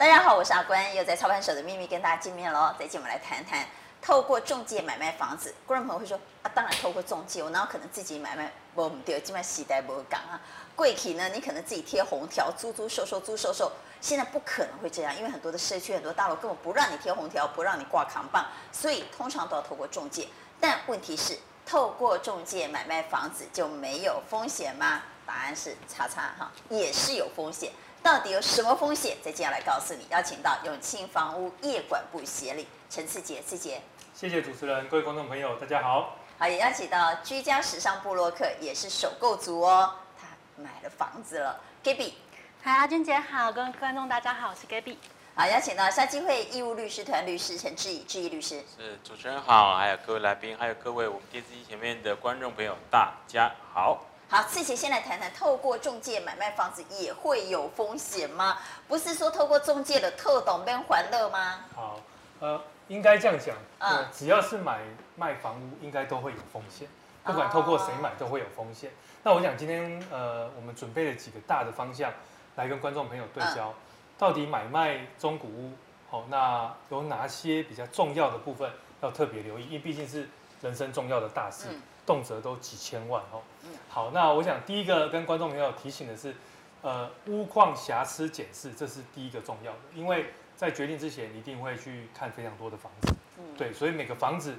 [0.00, 2.74] 大家好，我是阿关，又在操盘手的秘密跟大家见面喽。
[2.78, 3.66] 这期我们来谈谈
[4.00, 5.54] 透过中介买卖房子。
[5.66, 8.50] 观众朋友会说啊，当然透过中介，我哪有可能自己买卖？
[8.74, 10.40] 不，唔对，基本上时代不讲啊。
[10.74, 13.70] 贵体呢，你可能自己贴红条，租租售售，租售售。
[14.00, 20.26] 现在不可能会这样，因为很多的社区、很多大楼根本不让你贴红条，不让你挂扛棒，所以通常都要透过中介。
[20.58, 25.02] 但问题是，透过中介买卖房子就没有风险吗？
[25.26, 27.70] 答案是叉叉哈，也是有风险。
[28.02, 29.16] 到底有什么风险？
[29.22, 30.06] 再接下来告诉你。
[30.10, 33.80] 邀请到永庆房屋业管部协理陈志杰，志杰。
[34.14, 36.16] 谢谢主持人，各位观众朋友，大家好。
[36.38, 39.94] 好，也邀请到居家时尚部落客，也是首购族哦。
[40.18, 40.26] 他
[40.56, 42.14] 买了房子了，Gaby。
[42.62, 44.96] 嗨，阿君姐好，各位观众大家好，我是 Gaby。
[45.34, 48.64] 好，邀请到夏基会义务律师团律师陈志毅，志毅律师。
[48.78, 54.06] 是主持人好，还有各位来宾，还有各位我们电视机前面的观众朋友，大家好。
[54.32, 58.58] 好，赐杰先来谈谈，透过中介买卖房子也会有风险吗？
[58.86, 61.64] 不是说透过中介的特懂跟欢乐吗？
[61.74, 61.98] 好，
[62.38, 64.82] 呃，应该这样讲，嗯，只要是买
[65.16, 66.86] 卖房屋，应该都会有风险，
[67.24, 68.90] 不管透过谁买都会有风险。
[68.90, 72.12] 哦、那我想今天呃，我们准备了几个大的方向
[72.54, 73.74] 来跟观众朋友对焦，嗯、
[74.16, 75.72] 到底买卖中古屋，
[76.08, 79.64] 好，那有哪些比较重要的部分要特别留意？
[79.64, 80.28] 因为毕竟是
[80.62, 81.68] 人生重要的大事。
[81.70, 83.40] 嗯动辄都几千万哦。
[83.88, 86.34] 好，那我想第一个跟观众朋友提醒的是，
[86.82, 93.14] 呃，屋况瑕疵检视，这是第一个重要的，因为在决定之前，你一定会去看非常多的房子，
[93.56, 94.56] 对，所以每个房子，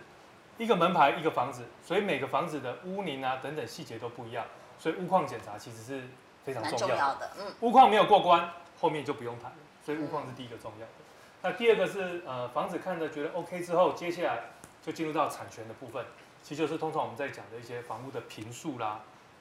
[0.57, 4.45] 一个门牌一个房子，所以每个房子的屋龄啊等等细节都不一样，
[4.79, 6.03] 所以屋况检查其实是
[6.45, 7.31] 非常重要的。
[7.37, 10.91] 嗯，屋况没有过关，后面就不用谈了，所以屋况是第一个重要的。
[11.41, 14.43] 那第二个是呃，房子看着觉得 OK 之后，接下来
[14.81, 16.05] 就进入到产权的部分。
[16.43, 18.99] 其实就是通常我们在讲的一些房屋的坪数啦、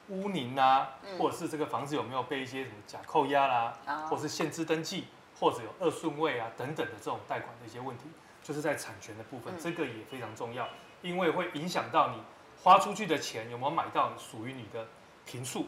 [0.09, 5.07] 屋龄啦，或者是这个房子有没有被一些什么假扣押啦，或者是限制登记，
[5.39, 8.05] 或者有二顺位啊等等的这种贷款的一些问题，
[8.43, 10.69] 就是在产权的部分，这个也非常重要，
[11.01, 12.23] 因为会影响到你
[12.63, 14.87] 花出去的钱有没有买到属于你的
[15.25, 15.67] 坪数，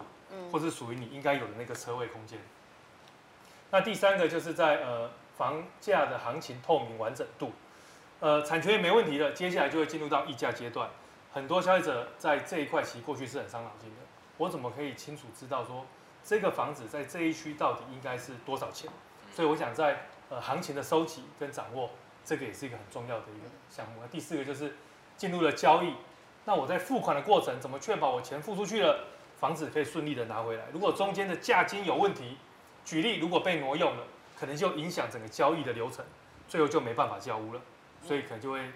[0.50, 2.38] 或是属于你应该有的那个车位空间。
[3.70, 7.52] 那第三个就是在呃房价的行情透明完整度，
[8.22, 10.88] 呃产权也没问题了，接下来就会进入到议价阶段。
[11.32, 13.96] 很多消费者在这一块其实过去是很伤脑筋的。
[14.36, 15.84] 我怎么可以清楚知道说
[16.22, 18.88] 这个房子在这一区到底应该是多少钱？
[19.34, 21.90] 所以我想在呃行情的收集跟掌握，
[22.24, 24.00] 这个也是一个很重要的一个项目。
[24.08, 24.76] 第四个就是
[25.16, 25.92] 进入了交易，
[26.44, 29.04] 那我在付款的过程怎么确保我钱付出去了，
[29.40, 30.66] 房子可以顺利的拿回来？
[30.72, 32.36] 如果中间的价金有问题，
[32.84, 34.04] 举例如果被挪用了，
[34.38, 36.04] 可能就影响整个交易的流程，
[36.46, 37.60] 最后就没办法交屋了，
[38.06, 38.70] 所以可能就会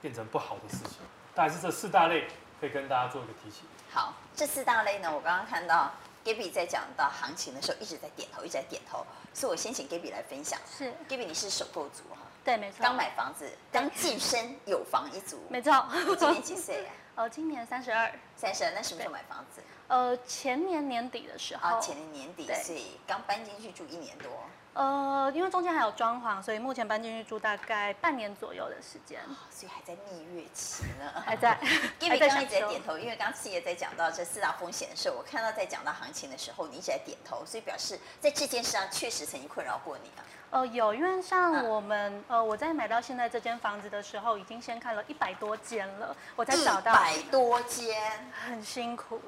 [0.00, 0.98] 变成不好的事情。
[1.34, 2.28] 大概是这四大类，
[2.60, 3.62] 可以跟大家做一个提醒。
[3.90, 5.92] 好，这四大类呢，我刚刚看到
[6.24, 10.58] Gaby 在讲到行情的时候，一直在点头，一直在点头，所以我先请 Gaby 来分享。
[10.66, 12.18] 是，Gaby 你是首购族哈？
[12.44, 12.78] 对，没错。
[12.82, 15.40] 刚买房子，刚晋升有房一族。
[15.50, 15.88] 没错。
[15.92, 16.90] 你今年几岁呀？
[17.16, 18.12] 呃， 今年三十二。
[18.36, 19.60] 三十二，那什么时候买房子？
[19.88, 21.76] 呃，前年年底的时候。
[21.76, 24.30] 啊，前年年底，所以刚搬进去住一年多。
[24.74, 31.56] 呃，因为中间还有装潢，所以目前搬进去住大概半年左右的时间，哦，所以还在蜜月期呢， 还在。
[32.00, 40.24] 因为刚刚一直在点头，因为刚刚赐杰在讲到这四大风险的时候，我看到在讲到行情的时候，你一直在点头，所以表示在这件事上确实曾经困扰过你啊。
[40.50, 49.20] 呃，有，因为像我们，啊、呃，我在买到现在这间房子的时候，已经先看了一百多间了，我才找到一百多间，很辛苦。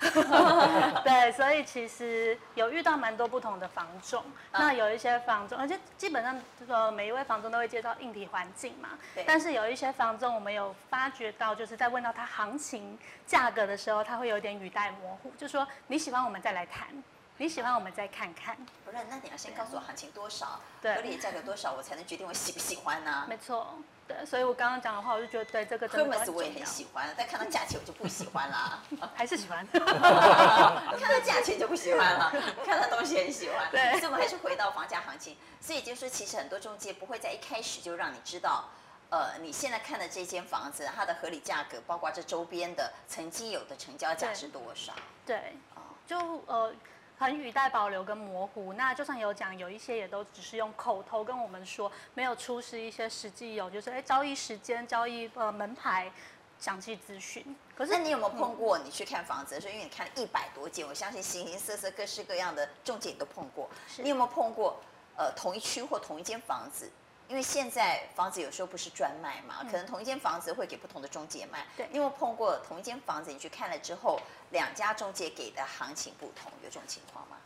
[1.04, 8.90] 对，所以其实有遇到蛮多不同的房仲，那有一些房仲，而且基本上这个每一位房仲都会介绍硬体环境嘛。
[9.14, 9.24] 对。
[9.26, 16.88] 但是有一些房仲，我们有发觉到，就是在问到他行情价格的时候，他会有点语带模糊，就说你喜欢我们再来谈，
[17.36, 18.56] 你喜欢我们再看看。
[18.84, 23.26] 不是，那你要先告诉我行情多少，对，合理价格多少，我才能决定我喜不喜欢呢？
[23.28, 23.78] 没错。
[24.10, 26.34] 对，所以我刚刚讲的话，我就觉得对这个真的很。
[26.34, 28.82] 我也很喜欢，但看到价钱我就不喜欢啦。
[29.14, 29.64] 还是喜欢。
[29.70, 32.32] 看到价钱就不喜欢了，
[32.66, 33.70] 看到东西很喜欢。
[33.70, 33.92] 对。
[33.92, 35.36] 所以我们还是回到房价行情。
[35.60, 38.68] 所以就是说，其实很多中介不会在一开始就让你知道，
[39.10, 44.92] 呃，你现在看的这间房子它的合理价格，包括这周边的曾经有的成交价是多少。
[45.24, 45.36] 对。
[45.36, 46.74] 对哦，就呃。
[47.20, 56.10] 很语带保留跟模糊，那就算有讲，有一些也都只是用口头跟我们说，没有出示一些实际有，就是哎交易时间、交易呃门牌
[56.58, 57.54] 详细资讯。
[57.76, 58.78] 可是那你有没有碰过？
[58.78, 63.68] 你去看房子的时候，因为你看了一百多间，我相信形形色色、各式各样的中介你都碰过。
[63.98, 64.80] 你有没有碰过？
[65.16, 66.90] 呃，同一区或同一间房子？
[67.30, 71.64] 因为现在房子有时候不是专卖嘛，可能同一间房子会给不同的中介卖。
[71.76, 77.36] 对，你有没有碰过同一间房子，你去看了之后，两家中介给的行情不同，有这种情况吗？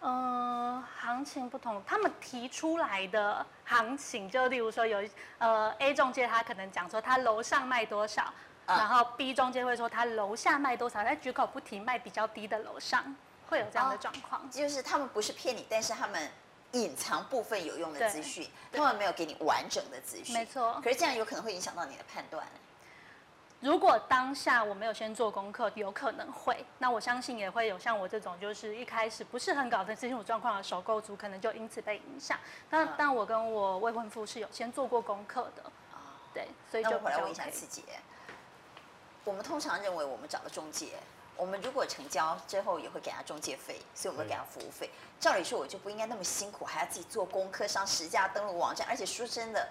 [0.00, 5.06] 嗯，行情不同，他们提出来的行情，就例如说有
[5.36, 8.32] 呃 A 中介他可能讲说他楼上卖多少，
[8.64, 13.14] 嗯、然后 B 中介会说他楼下卖多少，他绝口不提卖比较低的楼上，
[13.50, 14.40] 会有这样的状况。
[14.40, 16.30] 哦、就是他们不是骗你，但是他们
[16.82, 20.34] 隐藏部分有用的资讯，他们没有给你完整的资讯。
[20.34, 20.80] 没错。
[20.82, 22.46] 可是这样有可能会影响到你的判断。
[23.60, 26.64] 如果当下我没有先做功课，有可能会。
[26.78, 32.38] 那我相信也会有像我这种，就是一开始不是很搞得清楚状况的首购族，可能就因此被影响。
[32.68, 35.62] 但但我跟我未婚夫是有先做过功课的。
[36.34, 36.98] 对，所以就、OK。
[36.98, 37.82] 那我回来问一下自己，
[39.24, 40.98] 我们通常认为我们找了中介，
[41.36, 44.90] 我们如果成交之后也会给他中介费，所以我们会给他服务费。
[45.20, 49.68] 照理说，我就不应该那么辛苦，还要自己做功课，上十家登录网站，而且说真的，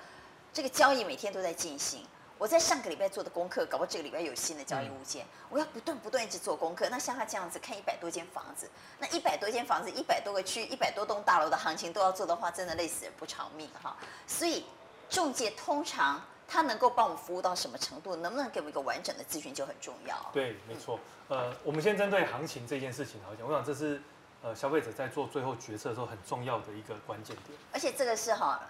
[0.54, 2.06] 这个交易每天都在进行。
[2.38, 6.90] 我在上个礼拜做的功课，搞不好这个礼拜有新的交易物件，嗯、我要不断不断一直做功课。
[6.90, 8.70] 那像他这样子看一百多间房子，
[9.00, 13.96] 那一百多间房子，一百多个区，一百多栋大楼的行情都要做的话，真的累死人不偿命哈。
[14.28, 14.66] 所以
[15.10, 20.16] 中介通常他能够帮我们服务到什么程度，能不能给我们一个完整的资讯就很重要。
[20.34, 21.00] 对，没错。
[21.28, 24.02] 呃，我们先针对行情这件事情来讲，我想这是
[24.42, 27.58] 呃消费者在做最后决策的时候很重要的一个关键点。
[27.72, 28.62] 而且这个是哈。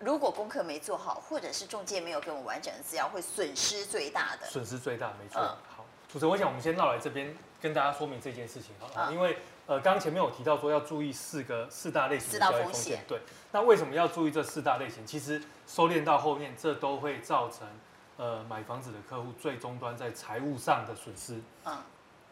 [0.00, 4.46] 如果功课没做好，或者是中介没有给我们完整的资料，会损失最大的。
[4.48, 5.40] 损失最大，没错。
[5.40, 13.18] 嗯、好，主持人，我想我们先绕来这边跟大家说明这件事情好了，嗯、因为呃，刚刚前面有提到说要注意四个四大类型的交易风险，对。
[13.50, 15.06] 那为什么要注意这四大类型？
[15.06, 17.66] 其实收敛到后面，这都会造成
[18.18, 21.78] 呃买房子的客户最终端在财务上的损失，嗯，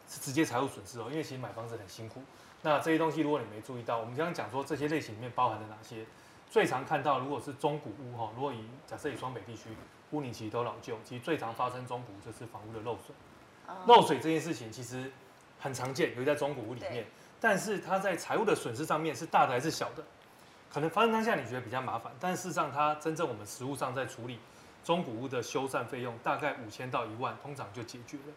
[0.07, 1.07] 是直接财务损失哦。
[1.09, 2.21] 因为其实买房子很辛苦，
[2.61, 6.05] 那这些东西如果你没注意到，我们刚刚讲说这些类型里面包含了哪些？
[6.51, 9.69] 最常看到，如果是中古屋哈，如果以假设以双北地区，
[10.11, 13.15] 屋龄其实都老旧，其实最常发生中古就是房屋的漏水。
[13.87, 15.11] 漏水这件事情其实
[15.59, 17.07] 很常见，尤其在中古屋里面。
[17.43, 20.03] 但是它在财务的损失上面是大的还是小的？
[20.71, 24.39] 可能发生当下你觉得比较麻烦，但事实上它真正我们实务上在处理
[24.81, 28.33] 中古屋的修缮费用，大概五千到一万，通常就解决了。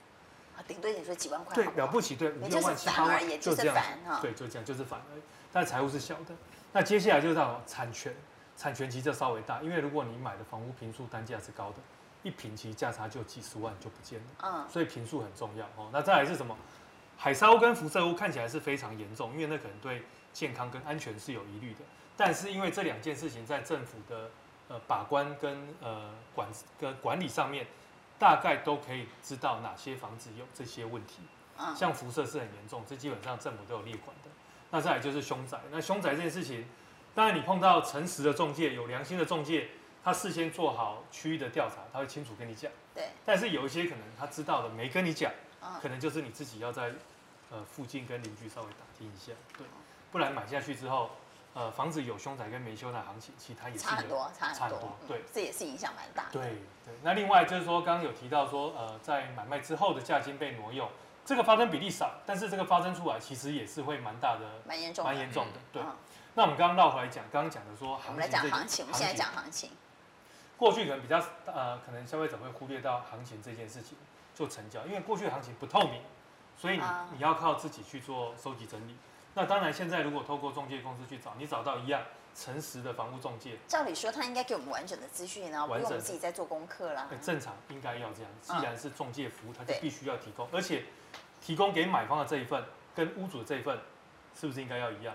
[0.59, 1.55] 啊，顶多你说几万块。
[1.55, 3.77] 对，了不起，对，五六万、七八万，就这样。
[4.21, 5.23] 对，就这样，就是反而。
[5.53, 6.35] 但财务是小的。
[6.73, 8.13] 那接下来就是到产权，
[8.57, 11.77] 产权其实稍微大，因为如果你买的房屋坪数单价是高的，
[12.25, 15.89] 一坪其实价差就几十万就不见了，嗯，所以坪数很重要哦。
[15.93, 16.57] 那再来是什么？
[17.17, 20.03] 海砂屋跟辐射屋看起来是非常严重，因为那可能对
[20.33, 21.81] 健康跟安全是有疑虑的。
[22.17, 24.31] 但是因为这两件事情在政府的
[24.69, 26.49] 呃把关跟呃管
[26.79, 27.67] 跟管理上面，
[28.19, 31.21] 大概都可以知道哪些房子有这些问题。
[31.59, 34.31] 嗯，像辐射是很严重，这基本上政府都有列管的。
[34.71, 36.67] 那再来就是凶宅，那凶宅这件事情，
[37.15, 39.69] 当然你碰到诚实的中介、有良心的中介，
[40.05, 42.71] 他事先做好区域的调查，他会清楚跟你讲。
[42.95, 43.09] 对。
[43.25, 45.33] 但是有一些可能他知道的没跟你讲，
[45.81, 46.93] 可能就是你自己要在
[47.51, 49.67] 呃附近跟邻居稍微打听一下，对。
[50.13, 51.11] 不然买下去之后，
[51.55, 54.97] 呃房子有凶宅跟没凶宅行情，其实它也是差很多，差很多。
[55.07, 56.31] 对、嗯，这也是影响蛮大的。
[56.33, 56.43] 对
[56.85, 56.95] 对。
[57.03, 60.89] 那另外就是说，刚刚有提到说，呃，在买卖之后的价金被挪用。
[61.25, 65.59] 这个发生比例少，但是这个发生出来其实也是会蛮大的，蛮严重，蛮严重的。
[65.73, 65.93] 对，嗯、
[66.35, 69.71] 那我们刚刚绕回来讲，刚刚讲的说，我们来讲行情，我们现在讲行情。
[70.57, 73.99] 过去可能比较呃，可能消费者会忽略到行情这件事情
[74.37, 76.01] 做成交，因为过去的行情不透明，
[76.57, 78.95] 所以你、嗯、你要靠自己去做收集整理。
[79.35, 82.03] 那当然，现在如果透过中介公司去找，你找到一样
[82.35, 87.09] 诚实的房屋中介，照理说他应该给我们完整的资讯啊，不用我们自己在做功课啦。
[87.11, 90.85] 很正常应该要这样，既然是中介服务，他就必须要提供，而且。
[91.39, 93.79] 提供给买方的这一份跟屋主的这一份，
[94.35, 95.15] 是不是应该要一样？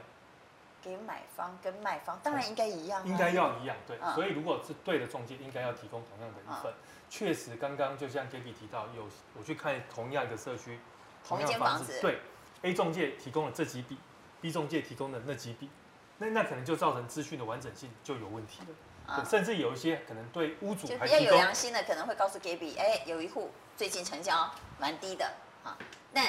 [0.81, 3.97] 给买方跟卖方当然应该一样，啊，应该要一样，对。
[4.01, 6.71] 嗯、所以如果是对的中介，应该要提供同样的一份。
[7.11, 10.79] 确、嗯、实，刚刚就像 Gaby 提到，有我去看同样的社区，
[11.27, 12.21] 同一间房子，对
[12.61, 13.97] ，A 中介提供了这几笔
[14.39, 15.69] ，B 中介提供的那几笔，
[16.17, 18.67] 那那可能就造成资讯的完整性就有问题了。
[19.07, 24.49] 啊、甚至有一些可能对屋主还比较有良心的，可能会告诉 Gaby，哎，有一户最近成交
[24.79, 25.33] 蛮低的
[25.65, 25.77] 啊。
[26.13, 26.21] 那，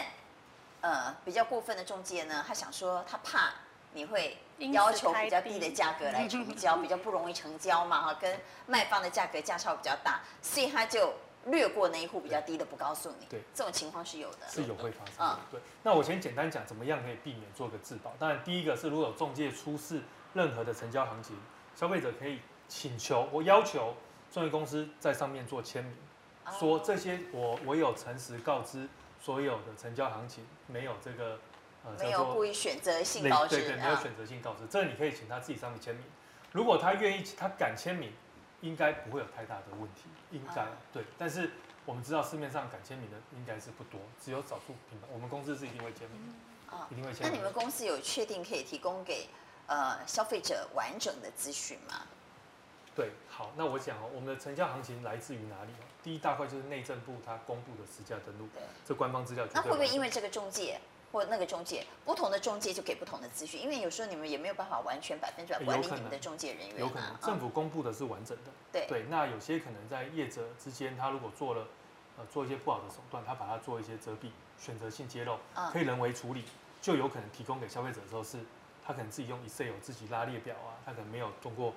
[0.81, 3.53] 呃，比较过分的中介呢，他想说他怕
[3.95, 11.13] 你会要求比较低的价格来成交， 比较不容易成交嘛，哈，跟卖方的价格价差比较大，所以他就
[11.47, 13.27] 略过那一户比较低的不告诉你。
[13.29, 15.39] 对，这种情况是有的，是有会发生的。
[15.51, 18.13] 对，那我先简单讲怎么样可以避免做个自保。
[18.19, 20.01] 当然，第一个是如果有中介出示
[20.35, 21.37] 任何的成交行情，
[21.75, 23.95] 消费者可以请求我要求
[24.31, 25.95] 中介公司在上面做签名，
[26.59, 28.89] 说这些我我有诚实告知。
[29.25, 31.39] 所有的成交行情没有这个，
[31.85, 36.05] 呃，没有故意选择性告知，对对，没有选择性告知，这个你可以请他自己上面签名。
[36.53, 38.13] 如果他愿意，他敢签名，
[38.61, 41.03] 应该不会有太大的问题，应该对。
[41.19, 41.51] 但是
[41.85, 45.09] 我们知道市面上敢签名的应该是不多，只有少数品牌。
[45.13, 46.35] 我们公司是一定会签名
[46.91, 47.27] 一定会签。
[47.27, 49.27] 那你们公司有确定可以提供给
[49.67, 52.07] 呃消费者完整的资讯吗？
[52.95, 55.73] 对，好，那我讲哦，我们的成交行情来自于哪里？
[56.03, 59.47] 第一大块就是内政部它公布的实价登录，对，这官方资料。
[59.55, 60.79] 那会不会因为这个中介
[61.13, 63.61] 或那个中介，不同的中介就给不同的资讯？
[63.61, 66.81] 因为有时候你们也没有办法完全百分之百管理你们的中介人员啊。
[66.81, 68.51] 有可能，政府公布的是完整的。
[68.73, 71.69] 对对，那有些可能在业者之间，他如果做了
[72.17, 75.37] 呃做一些不好的手段，他把它做一些遮蔽、选择性揭露，
[75.73, 76.45] 可以人为处理，
[76.81, 78.39] 就有可能提供给消费者的时候是，
[78.85, 81.75] 他可能自己用 Excel 自己拉列表啊，他可能没有通过。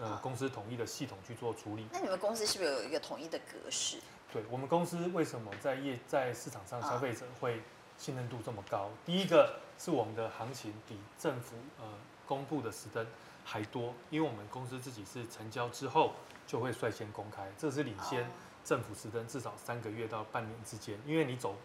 [0.00, 1.84] 呃，公司统一的系统去做处理。
[1.90, 3.98] 那你们公司是不是有一个统一的格式？
[4.32, 7.60] 对，我们公司为什么在业在市场上消费者会
[7.98, 8.88] 信任度这么高？
[9.04, 11.84] 第一个是我们的行情比政府呃
[12.26, 13.06] 公布的时登
[13.44, 16.12] 还多，因为我们公司自己是成交之后
[16.46, 18.30] 就会率先公开，这是领先
[18.64, 20.98] 政府时登至少三个月到半年之间。
[21.04, 21.56] 因为你走，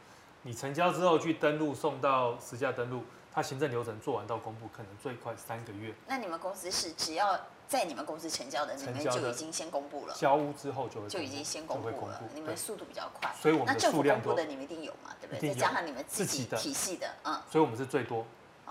[0.42, 5.94] 你成交之后去登录送到实价登录，它行政流程做完到公布可能最快三个月。
[6.08, 7.40] 那你们公司是只要？
[7.68, 10.14] 在你们公司成交的，你们就已经先公布了。
[10.14, 13.34] 交屋之后就会就已经先公布了，你们速度比较快。
[13.42, 15.16] 所以我们那政府公布的你们一定有嘛？
[15.20, 15.50] 对不对？
[15.54, 17.42] 再加上你们自己的体系的，嗯。
[17.50, 18.26] 所以我们是最多、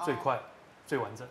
[0.05, 0.41] 最快、
[0.87, 1.27] 最完整。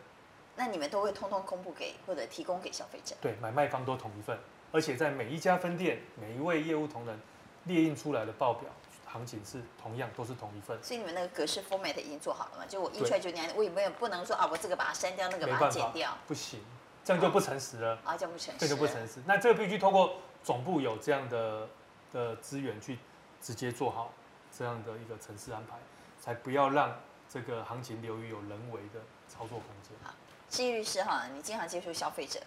[0.55, 3.15] 那你们都会通通公布给或者提供给消费者？
[3.21, 4.37] 对，买卖方都同一份，
[4.71, 7.19] 而且在每一家分店，每一位业务同仁
[7.63, 8.69] 列印出来的报表，
[9.05, 10.77] 行情是同样都是同一份。
[10.83, 12.65] 所以你们那个格式 format 已经做好了嘛？
[12.67, 16.59] 就我印出来就那样，我也没有不能说啊，我这个把它删掉，那个把它剪掉，不行。
[17.03, 18.15] 这样就不诚实了啊！
[18.15, 19.21] 这样不诚实，这就不诚实。
[19.25, 21.67] 那这个必须通过总部有这样的
[22.13, 22.99] 的资源去
[23.41, 24.11] 直接做好
[24.55, 25.77] 这样的一个城市安排，
[26.21, 26.95] 才不要让
[27.27, 29.97] 这个行情流于有人为的操作空间。
[30.03, 30.13] 好，
[30.49, 32.39] 信义律师哈，你经常接触消费者，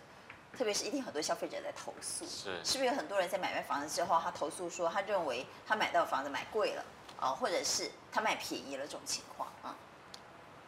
[0.56, 6.84] 特别是一定很多消费者在投诉，是是不是有很多人在买卖房子之后，他投诉说他认为他买到的房子买贵了
[7.18, 9.43] 啊，或者是他卖便宜了这种情况啊？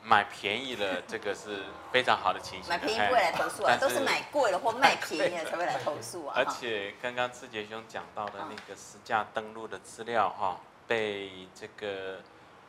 [0.09, 2.69] 买便宜了，这个是非常好的情形。
[2.71, 6.35] 买便宜不会来投诉啊，都是买贵了或卖便宜了才会来投诉啊。
[6.37, 12.21] 而且刚刚志杰兄讲到的那个实价登录的资料哈，被这个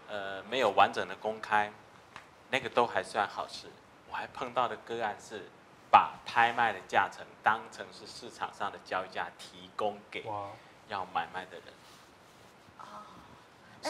[0.10, 1.72] 呃没有完整的公开，
[2.50, 3.68] 那个都还算好事。
[4.10, 5.44] 我还碰到的个案是
[5.92, 10.26] 把拍卖的价钱当成是市场上的交易价提供给
[10.88, 11.66] 要买卖的人。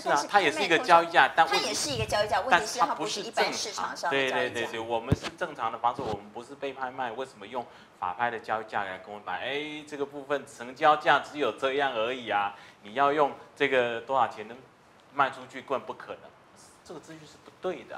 [0.01, 4.35] 是啊，它也是一个交易价，但它也是一个交易价，问题是它不是一般市场上的交易价。
[4.37, 7.65] 对对对对，我们是正常的方式，我们不是被拍卖，为什么用
[7.99, 9.39] 法拍的交易价来跟我买？
[9.45, 12.55] 哎，这个部分成交价只有这样而已啊！
[12.83, 14.57] 你要用这个多少钱能
[15.13, 16.29] 卖出去，根本不可能，
[16.83, 17.97] 这个资讯是不对的。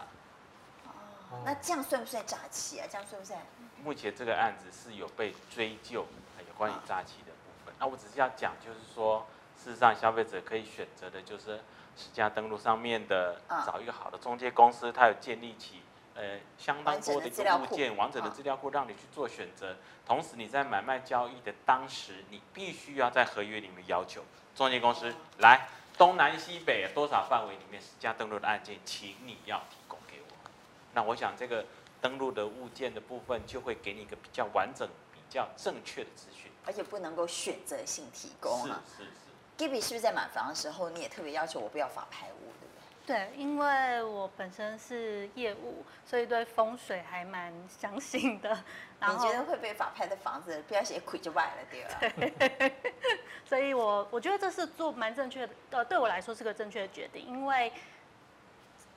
[1.32, 2.88] 哦，那这样算不算诈欺啊？
[2.90, 3.40] 这样算不算？
[3.84, 7.74] 目前这个案子是有被追究，还有关于诈欺的部分。
[7.80, 9.26] 那我只是要讲，就是说，
[9.62, 11.60] 事实上消费者可以选择的就是。
[12.00, 15.82] 实价登录上面的，找一个好的中介公司，它有建立起
[16.16, 19.76] 呃相当多的一个物件，完整的资料库，让你去做选择。
[20.06, 24.24] 同时你在买卖交易的当时，你必须要在合约里面要求
[24.56, 30.50] 中介公司来东南西北多少范围里面实价登录的案件，请你要提供给我。
[30.94, 31.66] 那我想这个
[32.00, 38.82] 登录的物件的部分，就会给你一个比较完整、比较正确的资讯，而且不能够选择性提供啊。
[38.88, 39.29] 是是是。
[39.60, 43.28] Gibby 是不是在买房的时候，你也特别要求我不要法拍屋，对不对？
[43.28, 48.58] 对，因为我本身是业务，所以对风水还蛮相信的。
[49.02, 52.40] 然后你觉得会被法拍的房子不要写亏就坏了，对吧？
[52.58, 52.74] 对。
[53.44, 57.74] 所以我我觉得这是做蛮正确的，呃，对我来说是个正确的决定，因为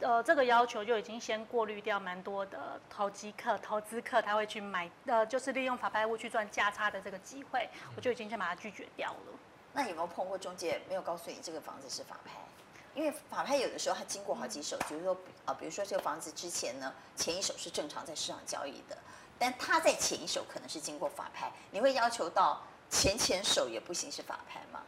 [0.01, 9.39] 呃这个要求就已经先过滤掉蛮多的投机客、投资客，他会去买，呃，就是利用法拍屋去赚价差的这个机会，我就已经先把它拒绝掉了。
[9.73, 12.33] 那有没有碰过中介没有告诉你这个房子是法拍？
[12.95, 18.99] 因为法拍有的时候它经过好几手，比如说啊，比如说这个房子之前呢，前一手是正常在市场交易的，
[19.39, 22.61] 但它在前一手可能是经过法拍，你会要求到
[22.91, 24.83] 前前手也不行是法拍吗？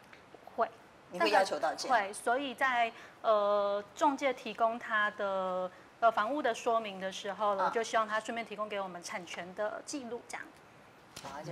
[0.55, 0.69] 会，
[1.11, 1.97] 你会要求到这样？
[1.97, 10.47] 会，所以在呃中介提供他的呃房屋的说明的时候呢，啊、就希望他顺便提供给我们产权的记录这样。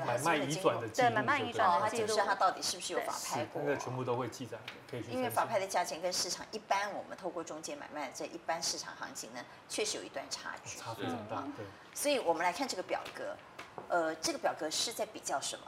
[0.07, 3.62] 买卖移转的记录，对，买卖移转的记录，它到底是不是有法拍过？
[3.62, 4.59] 那个全部都会记载，
[4.91, 5.11] 可以去。
[5.11, 11.43] 因为法拍的价钱跟市场一般，我们透过中介买卖这一般市场行情呢，确实有一段差距，差非常大。
[11.57, 11.64] 对，
[11.95, 13.37] 所以我们来看这个表格，
[13.88, 15.64] 呃，这个表格是在比较什么？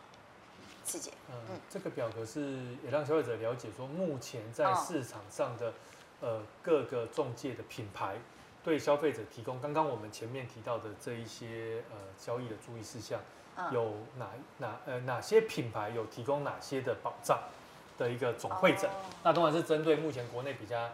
[0.84, 5.72] 细节，嗯，这个表格是也让消费者了解说，目前在市场上的
[6.20, 8.18] 呃各个中介的品牌
[8.62, 13.18] 对消费者提供，刚刚我们前面提到的这一些呃交易的注意事项。
[13.72, 14.26] 有哪
[14.58, 17.38] 哪呃哪些品牌有提供哪些的保障
[17.96, 18.90] 的一个总会诊？
[19.22, 20.88] 那当然是针对目前国内比较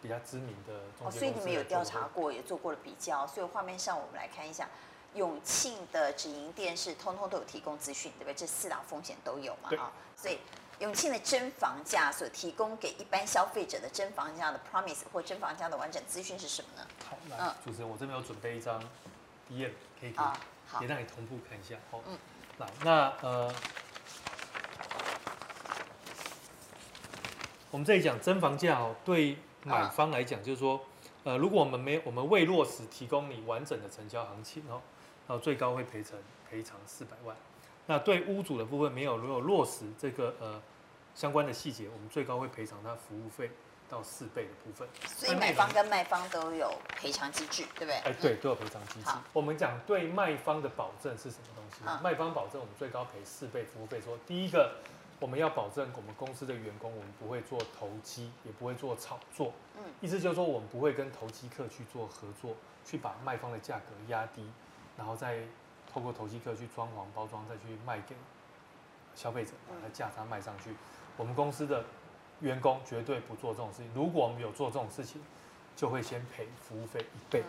[0.00, 1.18] 比比较知名的中介公司。
[1.18, 3.26] 哦，所以你们有调查过，也做过了比较。
[3.26, 4.68] 所以画面上我们来看一下，
[5.14, 8.34] 永庆的直营店是通通都有提供资讯，对不对？
[8.34, 9.76] 这四大风险都有嘛？
[9.76, 10.38] 啊，所以
[10.78, 16.86] 永庆的真房价所提供给一般消费者的真房价的 promise 或真房价的完整资讯是什么呢？
[17.10, 18.80] 好，那主持人，我这边有准备一张
[19.50, 20.36] DM，可以给，好，
[20.80, 21.76] 也让你同步看一下。
[21.90, 22.18] 好，嗯，
[22.58, 23.52] 来，那呃。
[27.72, 30.80] 我们这里讲真房价哦，对买方来讲，就是说，
[31.24, 34.80] 呃，如果我们没我们未落实提供你完整的成交行情哦，
[35.26, 36.16] 然后最高会赔偿
[36.48, 37.36] 赔偿四百万。
[37.86, 40.62] 那对屋主的部分没有如果落实这个呃
[41.14, 43.50] 相关的细节，我们最高会赔偿他服务费
[43.88, 44.88] 到四倍的部分。
[45.06, 47.94] 所以买方跟卖方都有赔偿机制，对不对？
[47.96, 49.10] 哎，对，都有赔偿机制。
[49.32, 52.02] 我们讲对卖方的保证是什么东西？
[52.02, 54.00] 卖方保证我们最高赔四倍服务费。
[54.00, 54.76] 说第一个。
[55.18, 59.50] 我们要保证我们公司的员工，我们不会做投机，也不会做炒作。
[59.78, 64.46] 嗯，意思就是说，我们不会跟投机客去做合作，去把卖方的价格压低，
[64.94, 65.38] 然后再
[65.90, 68.14] 透过投机客去装潢包装，再去卖给
[69.14, 70.76] 消费者，把它价差卖上去。
[71.16, 71.82] 我们公司的
[72.40, 73.90] 员工绝对不做这种事情。
[73.94, 75.20] 如果我们有做这种事情，
[75.74, 77.42] 就会先赔服务费一倍。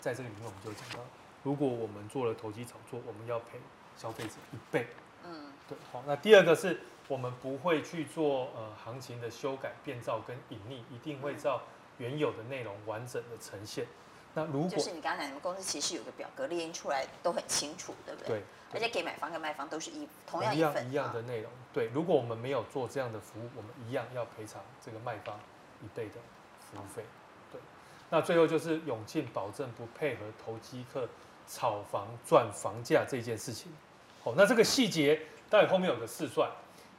[0.00, 1.04] 在这个里面，我们就讲到，
[1.42, 3.58] 如果我们做了投机炒作，我们要赔
[3.96, 4.86] 消费者一倍。
[5.24, 11.62] 嗯，对，好，那第二个是我们不会去做呃行情的修改、变造跟隐匿，一定会照
[11.98, 13.86] 原有的内容完整的呈现。
[14.34, 18.28] 那如果就是你刚才你们公司其实有个表格列印出来都很清楚，对不对？
[18.28, 21.50] 对，而且给买方跟卖方都是一同样一份一样的内容。
[21.72, 25.38] 对，如果我们没有做这样的服务，我们一样要赔偿这个卖方
[25.82, 26.14] 一倍的
[26.60, 27.04] 服务费。
[27.52, 27.60] 对，
[28.08, 31.06] 那最后就是永庆保证不配合投机客
[31.46, 33.70] 炒房赚房价这件事情。
[34.24, 35.20] 好，那这个细节
[35.50, 36.50] 待会后面有个试算，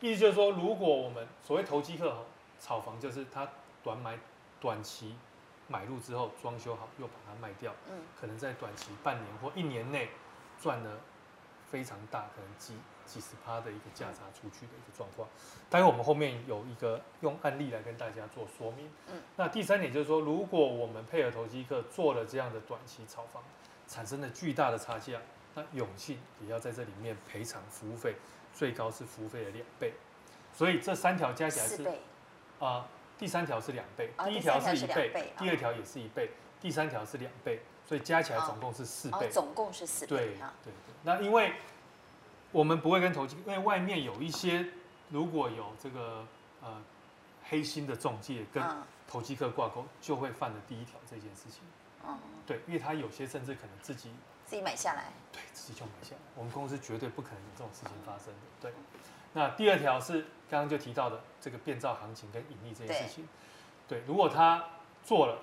[0.01, 2.15] 意思就是说，如果我们所谓投机客
[2.59, 3.49] 炒房，就是他
[3.83, 4.19] 短买
[4.61, 5.15] 短期
[5.73, 10.09] 买入之后装修好又把它卖掉，嗯，可能在短期半年或一年内
[10.61, 10.99] 赚了
[11.71, 15.27] 非常大，可能几几十趴的一个价差出去的一个状况。
[15.71, 18.87] 待会我们后面有一个用案例来跟大家做说明。
[19.07, 23.41] 嗯，那第三点就是说，如果我们配合投机客做了这样的短期炒房，
[23.87, 25.19] 产生了巨大的差价。
[25.55, 28.15] 那永庆也要在这里面赔偿服务费，
[28.55, 29.93] 最高是服务费的两倍，
[30.51, 31.95] 所以这三条加起来是啊、
[32.59, 32.85] 呃，
[33.17, 40.15] 第三条是两倍，第一条是一倍，第二条也是一倍，第三条是两倍，所以加起来总共是四倍，总共是四倍。
[40.15, 40.73] 对对对。
[41.03, 41.53] 那因为
[42.51, 44.65] 我们不会跟投机，因为外面有一些
[45.09, 46.25] 如果有这个
[46.61, 46.81] 呃
[47.49, 48.63] 黑心的中介跟
[49.07, 51.61] 投机客挂钩，就会犯了第一条这件事情。
[52.05, 54.11] 嗯，对，因为他有些甚至可能自己。
[54.45, 56.21] 自己买下来，对，自己就买下来。
[56.35, 58.39] 我们公司绝对不可能有这种事情发生的。
[58.61, 58.71] 对，
[59.33, 63.27] 那第二条是刚刚就提到的这个变造行情跟盈利这件事情。
[63.87, 64.63] 对，如果他
[65.03, 65.39] 做了，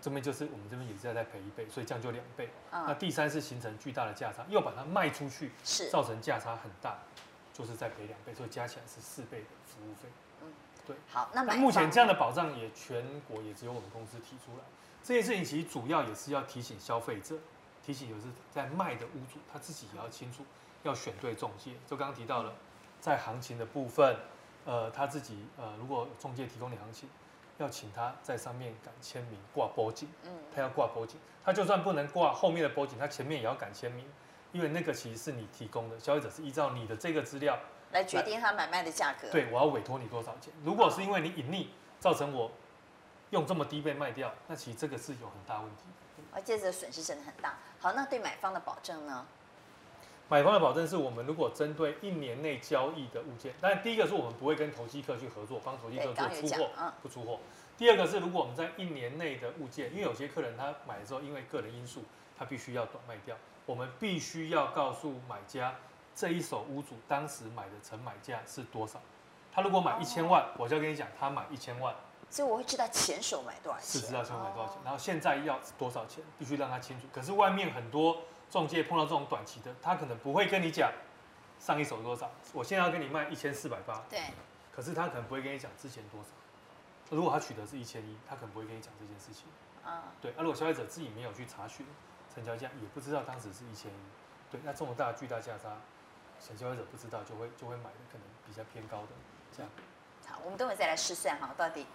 [0.00, 2.48] 这边就是我们这边也是在再赔一倍，所以这样就两倍。
[2.72, 2.84] 嗯。
[2.86, 6.98] 那第三是形成巨大的价差，又把它卖出去，是造成价差很大，
[7.52, 10.08] 就是再赔两倍，所以加起来是四倍的服务费。
[10.42, 10.52] 嗯，
[10.86, 10.96] 对。
[11.10, 14.64] 好，那目前这样的保障也全国也只有我们公司提出来。
[15.04, 17.36] 这件事情其实主要也是要提醒消费者。
[17.80, 20.44] 提醒就是在卖的屋主，他自己也要清楚，
[20.82, 21.70] 要选对中介。
[21.86, 22.52] 就刚刚提到了，
[23.00, 24.16] 在行情的部分，
[24.64, 27.08] 呃，他自己呃，如果中介提供你行情，
[27.58, 34.04] 要请他在上面敢签名挂波景，嗯，他要挂波景，他就算不能挂后面的波景，他前面也要敢签名，
[34.52, 37.58] 因为那个其实是你提供的，消费者是依照你的这个资料
[37.92, 39.28] 来决定他买卖的价格。
[39.30, 40.52] 对，我要委托你多少钱？
[40.64, 41.66] 如果是因为你隐匿
[41.98, 42.50] 造成我
[43.30, 45.84] 用这么低被卖掉，那其实这个是有很大问题。
[46.30, 47.56] 而且这个损失真的很大。
[47.80, 49.26] 好，那对买方的保证呢？
[50.30, 56.70] 买方的保证是我们如果针对一年内交易的物件，当然第一个是我们不会跟投机客去合作，帮投机客做出货，
[57.02, 57.40] 不出货。
[57.78, 62.02] 第二个是如果我们在一年内的物件，因为有些客人他买的时候因为个人因素，
[62.38, 65.74] 他必须要短卖掉，我们必须要告诉买家
[66.14, 69.00] 这一手屋主当时买的成买价是多少。
[69.50, 71.94] 他如果买一千万，我就要跟你讲，他买一千万。
[72.28, 77.06] 所以我会知道前手买多少钱，是知道前手买多少钱，然后现在要多少钱，必须让他清楚。
[77.10, 78.18] 可是外面很多
[78.50, 80.92] 仲介碰到这种短期的，他可能不会跟你讲
[81.58, 84.20] 上一手多少，我现在要跟你卖一千四百八，对。
[84.72, 86.28] 可是他可能不会跟你讲之前多少。
[87.10, 89.44] 如果他取得是一千一，他可能不会跟你讲这件事情。
[89.84, 90.32] 啊，对。
[90.36, 91.86] 那如果消费者自己没有去查询
[92.34, 93.94] 成交价，也不知道当时是一千一，
[94.50, 95.76] 对，那这么大巨大价差，
[96.38, 99.08] 小消费者不知道就会就会买的可能比较偏高的
[99.56, 99.70] 这样。
[100.26, 101.86] 好，我们等会再来试算哈，到底。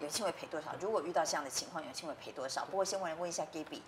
[0.00, 0.76] 永庆会赔多少？
[0.80, 2.64] 如果遇到这样的情况，永庆会赔多少？
[2.66, 3.80] 不过先问问一下 Gaby，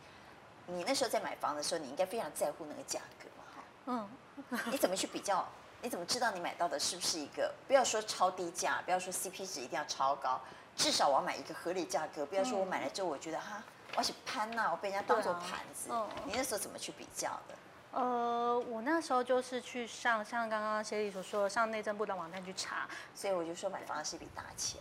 [0.74, 3.44] 你那时候在买房的时候，你应该非常在乎那个价格嘛？
[3.54, 5.46] 哈，嗯， 你怎么去比较？
[5.82, 7.52] 你怎么知道你买到的是不是一个？
[7.66, 10.40] 不要说超低价，不要说 CP 值一定要超高，
[10.76, 13.62] 至少我要买一个合理价格，不要说我买了之后我觉得哈，
[13.96, 15.88] 我是潘呐，我被人家当做盘子。
[15.90, 17.54] 嗯，你那时候怎么去比较的？
[17.92, 24.80] 呃，我那时候就是去上像刚刚谢丽所说的，上内政部的网站去查，所以我就说买房是一笔大钱，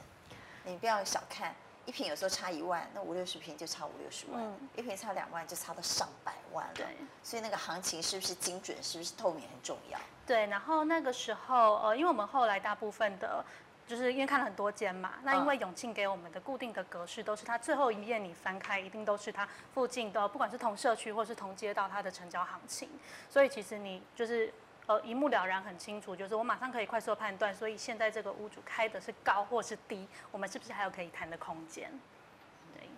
[0.66, 1.56] 你不要小看。
[1.90, 6.74] 一瓶有时候差一万，那五六十瓶就差五六十万，嗯、一瓶差两万就差到上百万了。
[6.76, 6.86] 对，
[7.24, 9.98] 所以那个行情是不是精准，是不是透明很重要。
[10.24, 13.44] 对，然后那个时候，呃，因为我们后来大部分的，
[13.88, 22.88] 就是因为看了很多间嘛，那因为永庆给我们的固定的格式都是它最后一页你翻开，一定都是它附近的，不管是同社区或是同街道它的成交行情，
[23.32, 24.54] 所以其实你就是。
[24.90, 31.92] 呃，一目了然，很清楚，就是我马上可以快速判断，所以现在这个屋主开的是高或是低，我们是不是还有可以谈的空间？
[32.74, 32.90] 对，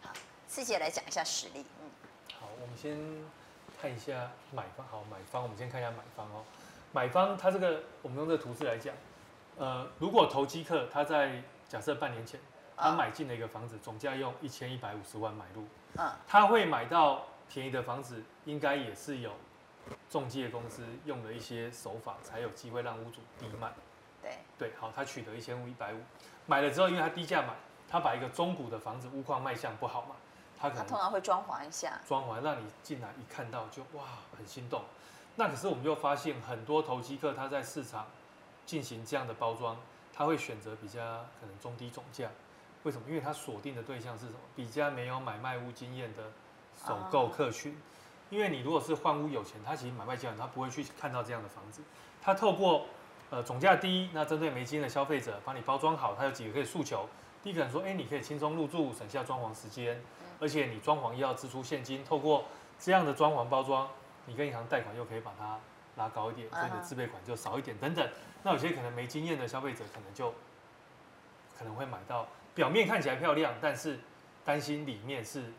[0.00, 0.12] 好，
[0.46, 1.66] 四姐来讲一下实例。
[1.82, 1.90] 嗯，
[2.38, 2.96] 好，我们先
[3.82, 6.44] 看一下买方，好，买方，我们先看一下买方哦。
[6.92, 8.94] 买方他这个，我们用这个图示来讲，
[9.58, 12.38] 呃，如果投机客他在假设半年前
[12.76, 15.66] 他买进了一个房子，总价用一千一百五十万买入，
[15.98, 19.32] 嗯，他会买到便宜的房子，应该也是有。
[20.08, 23.72] 中介公司用了一些手法，才有机会让屋主低卖。
[24.22, 26.00] 对对，好，他取得一千五一百五，
[26.46, 27.54] 买了之后，因为他低价买，
[27.88, 30.16] 他把一个中古的房子，屋况卖相不好嘛，
[30.58, 34.04] 他可能他通常会装潢一下，装潢让你进来一看到就哇
[34.36, 34.82] 很心动。
[35.36, 38.06] 那可是我们又发现很多投机客他在市场
[38.66, 39.76] 进行这样的包装，
[40.12, 41.00] 他会选择比较
[41.40, 42.28] 可能中低总价。
[42.82, 43.08] 为什么？
[43.08, 44.38] 因为他锁定的对象是什么？
[44.54, 46.24] 比较没有买卖屋经验的
[46.86, 47.72] 首购客群。
[47.72, 47.76] 啊
[48.30, 51.82] 因为你如果是换屋有钱，他其实买卖阶段他不会去看到这样的房子，
[52.22, 52.86] 他透过
[53.28, 57.08] 呃总价低，那针对没经验的消费者，帮你包装好，他有几个可以诉求。
[57.42, 60.00] 第一个人说，哎，你可以轻松入住，省下装潢时间，
[60.38, 62.44] 而且你装潢又要支出现金，透过
[62.78, 63.88] 这样的装潢包装，
[64.26, 65.58] 你跟银行贷款又可以把它
[65.96, 68.08] 拉高一点，所以你的自备款就少一点等等。
[68.44, 70.32] 那有些可能没经验的消费者，可能就
[71.58, 73.98] 可能会买到表面看起来漂亮，但是
[74.44, 75.52] 担心里面是。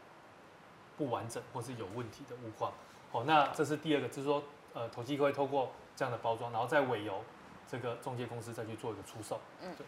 [1.02, 2.72] 不完整或是有问题的物况，
[3.12, 4.44] 哦，那这是第二个，就是说，
[4.76, 7.24] 呃，投机客会透过这样的包装，然后再委由
[7.68, 9.40] 这个中介公司再去做一个出售。
[9.64, 9.84] 嗯，对。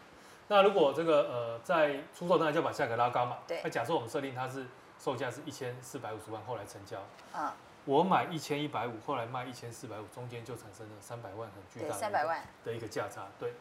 [0.48, 3.38] 那如果这个呃在出售当然就把价格拉高嘛。
[3.46, 3.60] 对。
[3.62, 4.66] 那假设我们设定它是
[4.98, 6.98] 售价是一千四百五十万，后来成交。
[7.32, 7.54] 啊。
[7.84, 13.28] 我买一千一百五，后来卖一千四百五，中间就产生了三百万很巨大的三百万的一个价差。
[13.38, 13.52] 对。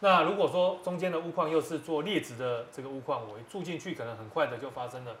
[0.00, 5.14] 那如果说中间的物况又是做劣质的这个物况，我一住进去，可能很快的就发生了。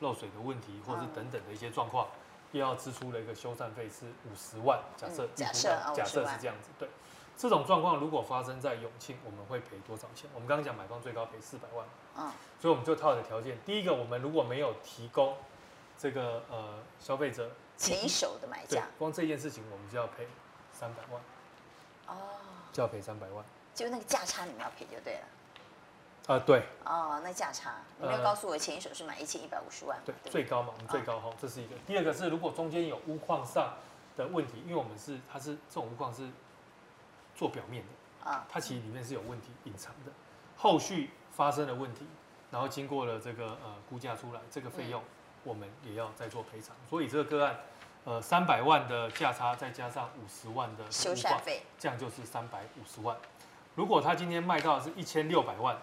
[0.00, 2.08] 漏水的问题，或者是等等的一些状况，
[2.52, 4.78] 又要支出了一个修缮费是五十万。
[4.96, 6.88] 假设假设假设是这样子，对，
[7.36, 10.28] 这种状况如果发生在永庆，我们会赔多少钱？
[10.34, 12.30] 我们刚刚讲买方最高赔四百万，嗯，
[12.60, 15.36] 所以我们就套的条件，第一个我们如果没有提供
[15.98, 20.26] 这个呃消费者前一手的买家，光这件事情我们就要赔
[20.72, 22.38] 三百万，哦，
[22.72, 25.26] 就要赔三百万，就那个价差你们要赔就对了。
[26.26, 26.62] 啊、呃，对。
[26.84, 29.96] 哦，那价差，你没有告诉我前一手是买一千一百五十万。
[30.04, 31.76] 对，对最高嘛，我们最高哈，哦、这是一个。
[31.86, 33.74] 第二个是，如果中间有屋况上
[34.16, 36.28] 的问题，因为我们是它是这种屋况是
[37.36, 40.10] 做表面的啊，它其实里面是有问题隐藏的，
[40.56, 42.04] 后续发生了问题，
[42.50, 45.00] 然后经过了这个呃估价出来，这个费用
[45.44, 46.74] 我们也要再做赔偿。
[46.82, 47.56] 嗯、所以这个个案，
[48.04, 53.16] 呃，三百万的价差再加上五十万的修缮费，这样就是三百五十万。
[53.76, 55.78] 如果他今天卖到的是一千六百万。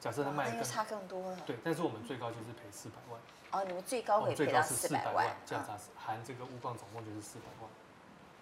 [0.00, 3.20] 假设他卖的差更多了，对，但是我们最高就是赔四百万。
[3.52, 7.70] 哦，你们最高可以赔到四百万，价差是含这个物棒总共就是四百万。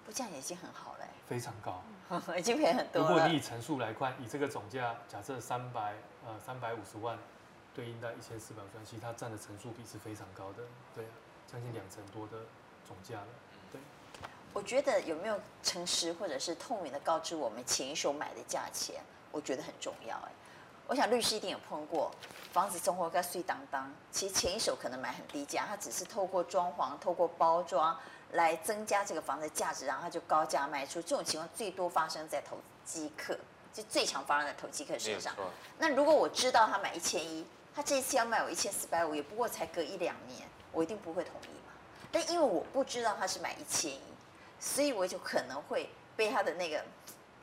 [0.04, 1.06] 不，这样已经很好了。
[1.26, 1.82] 非常高，
[2.36, 3.02] 已经赔很多。
[3.02, 5.94] 如果你以成数来看，以这个总价，假设三百
[6.26, 7.16] 呃三百五十万，
[7.74, 10.64] 对应到一千四百万，其实它占的成数比是非常高的，
[10.94, 11.06] 对，
[11.50, 12.44] 将近两成多的
[12.86, 13.28] 总价了。
[13.72, 13.80] 对，
[14.52, 20.32] 我觉得有没有诚实或者是透明的告知我们前一手买的价钱，我觉得很重要哎。
[20.86, 22.10] 我想律师一定有碰过，
[22.52, 27.98] 房子中货该碎当当，其实前一手可能买很低价，他只是透过装潢、透过包装
[28.32, 31.00] 来增加这个房子的价值，然后他就高价卖出。
[31.00, 33.34] 这种情况最多发生在投机客，
[33.72, 35.34] 就最常发生在投机客身上。
[35.78, 41.72] 那如果我知道他买一千一，他这一次要卖我一千四百五，也不过才隔一两年，我一定不会同意嘛。
[42.12, 44.02] 但因为我不知道他是买一千一，
[44.60, 46.84] 所以我就可能会被他的那个。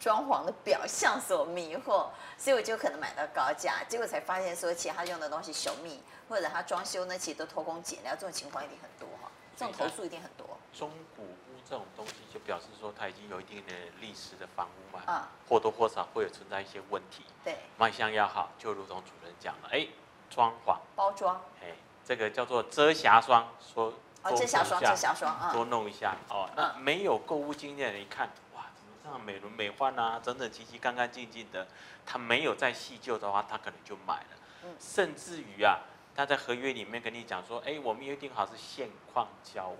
[0.01, 10.57] 装潢的表象所迷惑，所以我就可能买到高价，结果才发现说，其他用的东西小密，或者他装修呢，其实都偷工减料，这种情况一定很多哈，这种投诉一定很多。
[10.73, 11.35] 中古屋
[11.69, 17.23] 这种东西，就表示说它已经有一定的历史的房屋嘛，啊、嗯，或多或少会有存在一些问题。
[17.43, 19.85] 对，卖相要好，就如同主人讲了，哎，
[20.31, 26.49] 装潢、包装，哎，这个叫做遮瑕霜，说哦，遮瑕霜，遮瑕霜啊，多弄一下哦。
[26.55, 28.27] 那没有购物经验的人一看。
[29.03, 31.67] 这样美轮美奂啊，整整齐齐、干干净净的，
[32.05, 34.27] 他没有再细究的话，他可能就买了。
[34.63, 35.79] 嗯、甚至于啊，
[36.15, 39.73] 他在合约里面跟你讲说，哎，我们约定好是现况交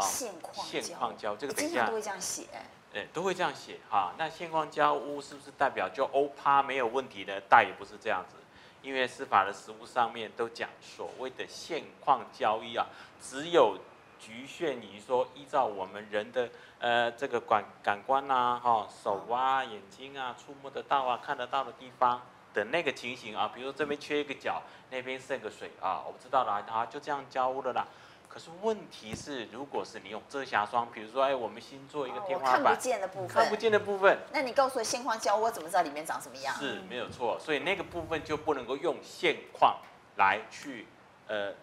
[0.00, 2.46] 现况现况交这个等一下都会这样写，
[2.92, 4.12] 哎，都会这样写哈。
[4.18, 7.40] 那现况交屋是不是代表就欧趴没有问题的？
[7.48, 8.34] 但也不是这样子，
[8.82, 12.86] 因为司法的实务上面都讲所谓的现况交易啊，
[13.22, 13.78] 只有
[14.18, 16.50] 局限于说依照我们人的。
[16.78, 22.20] 呃，这个感感官呐、啊，哈、哦，手啊，眼睛啊，触摸得到啊，看得到的地方
[22.52, 27.86] 的那个情形啊，比如说这边缺一个角，那边渗个水啊，我知道了啊，就这样交屋了啦。
[28.28, 36.54] 可是问题是，如果是你用遮瑕霜，比如说，哎，我们新做一个天花板，哦、看不见的部分，看不见的部分，那你告诉我现况交屋，我怎么知道里面长什么样？
[36.56, 39.78] 是没有错，所以那个部分就不能够用现况
[40.16, 40.86] 来去
[41.26, 41.54] 呃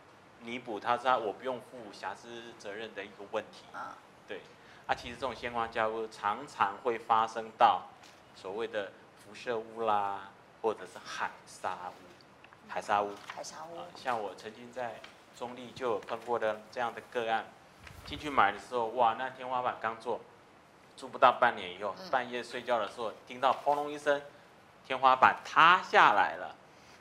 [0.42, 3.96] 弥补它，它我不用负瑕疵责任的一个问题啊，
[4.28, 4.42] 对。
[4.86, 7.84] 啊，其实这种现况交屋常常会发生到
[8.36, 10.30] 所谓的辐射屋啦，
[10.62, 11.94] 或者是海沙屋、
[12.68, 13.78] 海沙屋、海砂屋。
[13.96, 15.00] 像我曾经在
[15.38, 17.46] 中立就有碰过的这样的个案，
[18.06, 20.20] 进去买的时候，哇，那天花板刚做，
[20.98, 24.22] 住不到半年以后，半夜睡觉的时候听到轰隆一声，
[24.86, 26.54] 天花板塌下来了，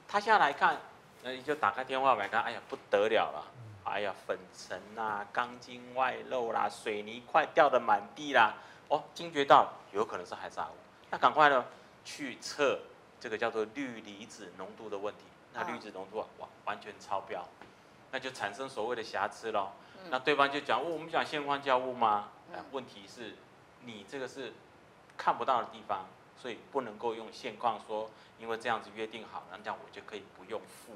[0.07, 0.77] 塌下来看，
[1.25, 3.52] 那你就打开天花板看，哎呀，不得了了。
[3.85, 8.55] 哎呀，粉尘啦，钢筋外露啦，水泥块掉的满地啦，
[8.89, 10.75] 哦，惊觉到有可能是海砂屋，
[11.11, 11.65] 那赶快呢
[12.05, 12.81] 去测
[13.19, 17.45] 这个叫做氯离子浓度的问题，那氯离子浓度啊，哇，完全超标，
[18.11, 19.71] 那就产生所谓的瑕疵喽。
[20.11, 22.29] 那对方就讲，哦，我们讲现况交物吗？
[22.53, 23.37] 哎，问题是，
[23.83, 24.53] 你这个是
[25.17, 30.95] 看不到的地方，所以不能够用现况说，因为这样子约定好，那这样我就可以不用负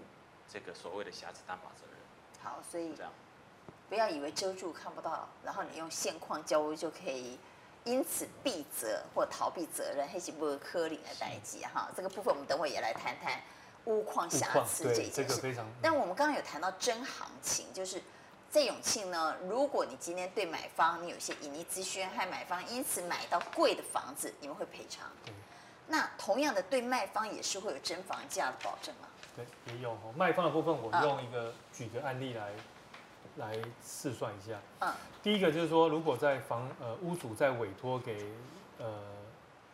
[0.49, 1.96] 这个所谓的瑕疵担保责任。
[2.47, 2.95] 好，所以
[3.89, 7.37] 不要以为遮住看不到，然后你用现况交屋就可以
[7.83, 11.91] 因此避责或逃避责任，还是不可能的代际哈。
[11.97, 13.43] 这个部分我们等会也来谈谈
[13.87, 15.11] 屋况瑕疵这件事。
[15.17, 15.67] 这个非常。
[15.83, 18.01] 但我们刚刚有谈到真行情，就是
[18.49, 25.11] 在永庆呢，如果你今天对买方你有些隐匿资讯，害买方因此买到贵的房子，你们会赔偿。
[25.89, 29.09] 那同样的对卖方也是会有真房价的保证吗？
[29.37, 30.13] 对，也有哦。
[30.17, 32.53] 卖方的部分，我用一个举个案例来
[33.37, 34.59] 来试算一下。
[34.81, 34.91] 嗯。
[35.23, 38.33] 第一个就是说，如果在房呃屋主在委托给
[38.79, 38.87] 呃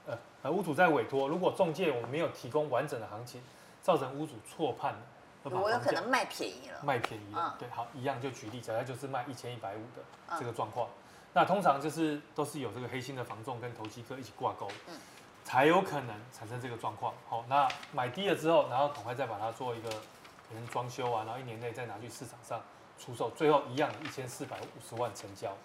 [0.07, 3.41] 呃呃屋主在委托，如果中介我们没有提供完整的行情，
[3.81, 4.97] 造成屋主错判，
[5.45, 6.81] 我有可能卖便宜了。
[6.83, 7.55] 卖便宜了。
[7.59, 10.89] 对，好，一样就举例，假设就是卖一千一百五的这个状况，
[11.33, 14.69] 那通常就是都是有这个黑心的房仲跟投机客一起挂钩。
[14.89, 14.97] 嗯。
[15.45, 17.13] 才有可能产生这个状况。
[17.29, 22.63] 好，那买低了之后，然后赶快再把它做一个可能装修啊，然后一年内再拿去市场上
[22.99, 25.57] 出售，最后一样一千四百五十万成交。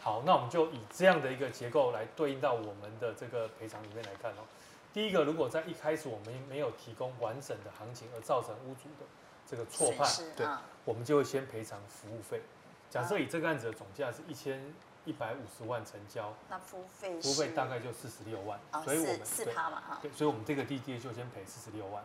[0.00, 4.44] 好，那我们就以这样的一个结构来对应到我们的这个赔偿里面来看哦。
[4.92, 9.06] 第一个，如果在一开始我们没有提供完整的行情而造成屋主的
[9.48, 10.46] 这个错判，对，
[10.84, 12.42] 我们就会先赔偿服务费。
[12.90, 14.72] 假设以这个案子的总价是一千。
[15.04, 22.02] 一百五十万成交，那服务费服务费大概就四十六万，哦、所以我们四趴嘛哈，对，所以我们这个地地就先赔四十六万。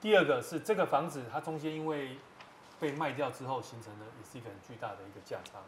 [0.00, 2.18] 第二个是这个房子它中间因为
[2.80, 5.60] 被卖掉之后形成了也是一个很巨大的一个价差，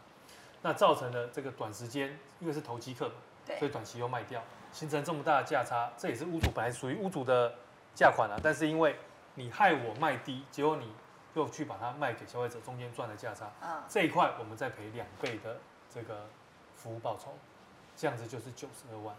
[0.61, 3.09] 那造成了这个短时间因为是投机客
[3.57, 4.43] 所以短期又卖掉，
[4.73, 7.55] 形成这么大的价差，这也是屋主本来属于屋主的
[7.95, 8.97] 价款啊，但是因为
[9.35, 10.91] 你害我卖低，结果你
[11.33, 15.57] 又去把它卖给消费者，中间赚了价差，嗯，这一块我们再赔两倍的
[15.89, 16.27] 这个。
[16.83, 17.33] 服务报酬，
[17.95, 19.15] 这样子就是九十二万，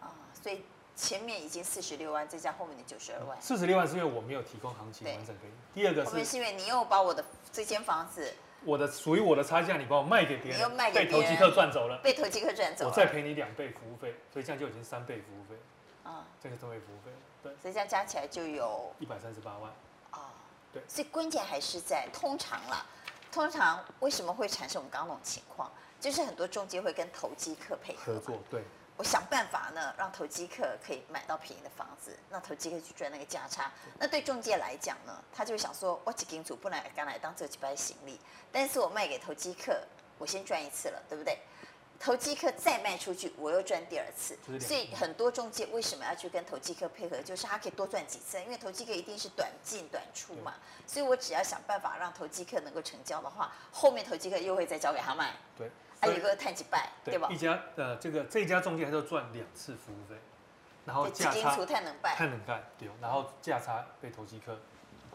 [0.00, 0.64] 啊，所以
[0.96, 3.36] 前面已经四十六万，再加后面的九十二万。
[3.38, 5.54] 四十六万是因为我没有提供行情完整给你。
[5.74, 7.22] 第二个是，是因为你又把我的
[7.52, 8.32] 这间房子，
[8.64, 15.56] 我的属于我的差价，你把我卖给别人，你又卖给被投机客赚走了，被投机客赚走了，我再赔你两倍服务费，所以这样就已经三倍服务费，
[16.04, 19.70] 啊，这个三倍服务费，对，所以这样加起来就有一百三十八万，
[20.12, 20.32] 啊，
[20.72, 22.86] 对，所以关键还是在通常啦，
[23.30, 25.70] 通常为什么会产生我们刚刚那种情况？
[26.02, 28.64] 就是很多中介会跟投机客配合，合作，对，
[28.96, 33.70] 我想办法呢，让投机客可以买到便宜的房子，那投机客去赚那个价差。
[34.00, 38.18] 那对中介来讲呢，他就想说，我几金主不来刚来当这几百行李，
[38.50, 39.80] 但是我卖给投机客，
[40.18, 41.38] 我先赚一次了，对不对？
[42.00, 44.36] 投机客再卖出去，我又赚第二次。
[44.58, 47.22] 所以很多中介为什么要去跟投机客配合？
[47.22, 50.54] 就是他可以多赚几次，因为投机客一定是短进短出嘛。
[50.84, 55.32] 所以我只要想办法让投机客能够成交的话，后面投机客又会再交给他卖。
[55.56, 55.70] 对。
[56.02, 57.28] 还有一个碳几拜，对吧？
[57.30, 60.16] 一家呃，这个这一家中介他就赚两次服务费，
[60.84, 64.58] 然后价差碳能拜，碳能拜对，然后价差被投机客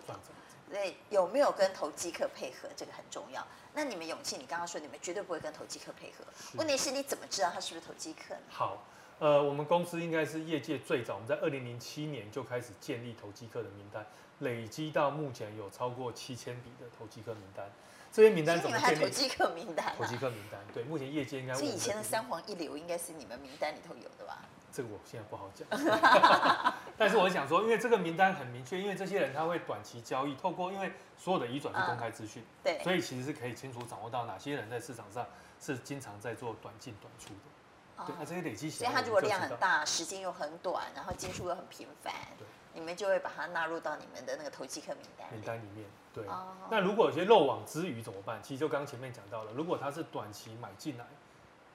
[0.06, 0.32] 赚走。
[0.72, 3.46] 对，有没有跟投机客配合，这个很重要。
[3.74, 6.24] 那你们永庆，你刚刚说你们绝对不会跟投机客配合，
[6.58, 8.42] 问题是你怎么知道他是不是投机客呢？
[8.50, 8.86] 好，
[9.20, 14.06] 呃，我们公司应该是业界最早，我们在二零零七年就开始建立投机客的名单，
[14.40, 17.70] 累积到目前有超过七千笔的投机客名单。
[18.18, 19.00] 这些名单怎么建立？
[19.00, 19.94] 投机客名单、啊。
[19.96, 21.54] 投机客名单，对，目前业界应该。
[21.54, 24.40] 所以以前的三黄一流应该是你们名单里头有的吧？
[24.72, 25.68] 这个我现在不好讲。
[26.98, 35.24] 但是我想说，因为这个名单很明确，因为这些人他会短期交易，透过因为所有的移转是公开资讯、嗯，对，所以其实是可以清楚掌握到哪些人在市场上
[35.62, 38.04] 是经常在做短进短出的。
[38.08, 42.48] 对，那这些累积起来，所以它如果量很大，时间又很短，然后进出又很频繁，对，
[42.78, 45.84] 你们就会把它纳入到你们的那个投机客名单名单里面。
[46.14, 46.24] 对，
[46.70, 48.40] 那如果有些漏网之鱼怎么办？
[48.44, 51.06] 其实就刚刚前面讲到了，如果他是短期买进来，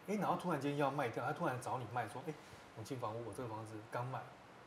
[0.07, 2.35] 哎，然后突然间要卖掉，他突然找你卖，说，哎，
[2.77, 4.21] 我进房屋，我这个房子刚买，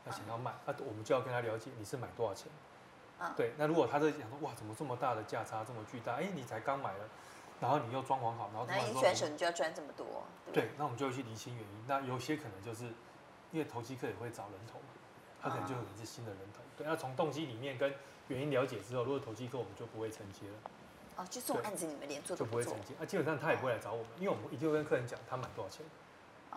[0.04, 2.52] 他想要卖，那我们就要跟他了解你是买多少钱。
[3.34, 6.16] 对，那如果他在想说，哇，怎么这么大的价差，这么巨大？
[6.16, 7.04] 哎，你才刚买了。
[7.58, 11.84] 然后你又装潢好，然后那你选手你就要赚这么多，对，对，那我们就会去厘清原因。
[11.86, 12.84] 那有些可能就是
[13.50, 14.92] 因为投机客也会找人头嘛，
[15.42, 16.60] 他可能就可能是新的人头。
[16.76, 17.92] 对，那从动机里面跟
[18.28, 20.54] 原因了解之后，如果投机客我们就不会承接了。
[21.16, 25.86] 哦，就这种案子你们连做就不会承接，那基本上他也不会来找我们，因为我们一定会跟客人讲他买多少钱，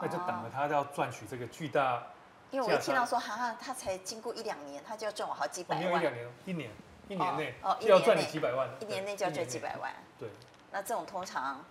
[0.02, 2.04] 那就等着他要赚取这个巨大。
[2.52, 5.86] 因为我一听到说哈哈，他才经过一两年，他就要赚我好几百万。
[5.86, 6.72] 没有一两年，一年，
[7.08, 9.94] 一年内就要赚你几百万，一年内就要赚几百万。
[10.18, 10.28] 对。
[10.72, 11.64] 那这种通常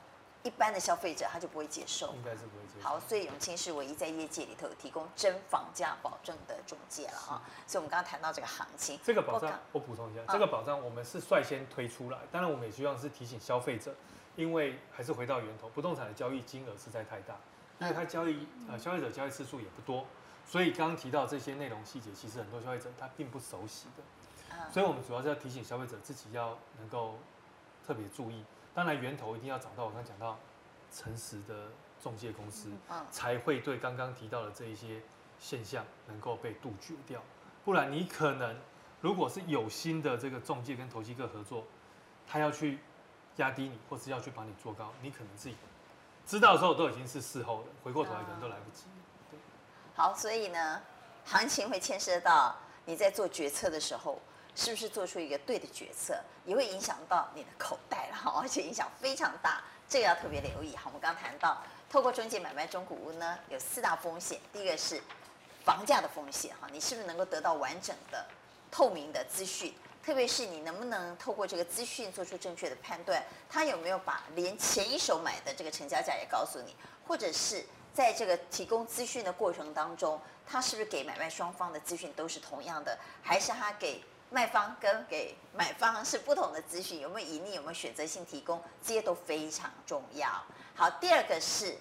[0.44, 2.88] 一般的消费者他就不会接受，应该是不会接受。
[2.88, 7.42] 好，所以永清是唯一在业界里头提供真房价保证的中介了啊。
[7.66, 13.94] 所以我们刚刚谈到这个行情，这个保障我补充一下，这个保障我们是率先推出来，当然我们也希望是提醒消费者，
[14.36, 17.34] 因为还是回到源头，不动产的交易金额实在太大，
[17.80, 20.06] 因为它交易呃消费者交易次数也不多，
[20.46, 27.18] 所以刚刚提到这些内容细节，其实很多消费者他并不熟悉的，所以我们主要是要提醒消费者自己要能够
[27.84, 28.44] 特别注意。
[28.78, 29.86] 当然，源头一定要找到。
[29.86, 30.38] 我刚刚讲到，
[30.94, 31.66] 诚实的
[32.00, 32.70] 中介公司，
[33.10, 35.02] 才会对刚刚提到的这一些
[35.40, 37.20] 现象能够被杜绝掉。
[37.64, 38.56] 不然，你可能
[39.00, 41.64] 如果是有心的这个中介跟投机客合作，
[42.24, 42.78] 他要去
[43.38, 45.56] 压低你，或是要去把你做高，你可能自己
[46.24, 48.84] 知道的时候都已经是事后了，回过头来可能都来不及。
[49.28, 49.40] 对。
[49.96, 50.80] 好，所以呢，
[51.24, 54.20] 行情会牵涉到你在做决策的时候。
[54.58, 60.74] 是不是做出一个对的决策，也会影响到你的口袋了哈， 而且影响非常大，这个要特别留意。
[60.74, 64.40] 好，我们刚刚谈到，透过中介买卖中古屋呢，有四大风险。
[64.52, 65.00] 第一个是
[65.64, 68.26] 房价的风险哈，你是不是能够得到完整的、
[68.68, 69.72] 透明的资讯？
[70.04, 73.22] 特别是你能不能透过这个资讯做出正确的判断？
[73.48, 76.74] 他有没有把连前一手买的这个成交价也告诉你？
[77.06, 82.98] 或者是在这个提供资讯的过程当中，他是不是给买卖双方的资讯都是同样的？
[83.22, 84.02] 还是他给？
[84.30, 90.28] 卖方跟给买方是不同的资讯，有没有盈利，有没有选择性提供，这些都非常重要。
[90.74, 91.74] 好，第二个是，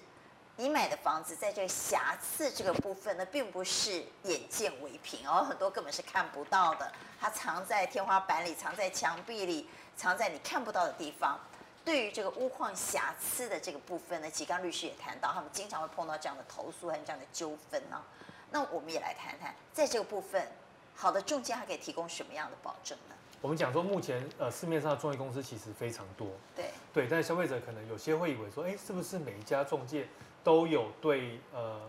[0.56, 11.38] 你买的房子在这个瑕疵这个部分呢，并不是眼见为凭哦，很多根本是看不到的，它藏在天花板里，藏在墙壁里，藏在你看不到的地方。
[11.84, 18.02] 对于这个屋况瑕疵的这个部分呢，吉刚律师也谈到，他们经常会碰到这样的投诉和这样的纠纷呢。
[18.50, 20.50] 那我们也来谈谈，在这个部分。
[21.00, 23.14] 好的中介还可以提供什么样的保证呢？
[23.40, 30.08] 我们讲说，目前呃市面上的中介公司其实非常多，对对，但是消费者可能有些会以为说，哎，是不是每一家中介
[30.42, 31.80] 都有对呃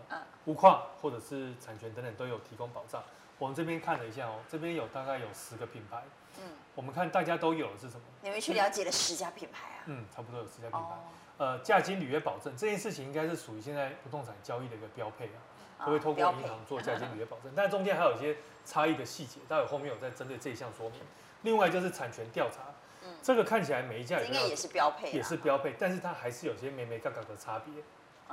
[0.44, 3.02] 屋况或者是产权等等都有提供保障？
[3.36, 6.04] 我们这边看了一下哦，这边有大概有十个品牌，
[6.38, 6.44] 嗯，
[6.76, 8.02] 我们看大家都有的是什么？
[8.22, 9.82] 你们去了解了十家品牌啊？
[9.86, 10.78] 嗯，差不多有十家品牌。
[10.78, 11.02] 哦、
[11.38, 15.42] 呃，价金履约保证这件事情应该是属于现在不动产交易的一个标配啊。
[15.84, 21.00] 都会透过银行做 价金履约保证，但中间还有一些差异的细节，待会后面有在针对这一项说明。
[21.42, 22.58] 另外就是产权调查，
[23.02, 27.82] 嗯，这个看起来每一家应该也是标配，也是标配，但是它还是有些眉眉杠杠的差别，